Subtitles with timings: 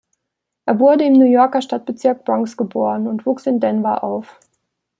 [0.65, 4.39] Er wurde im New Yorker Stadtbezirk Bronx geboren und wuchs in Denver auf.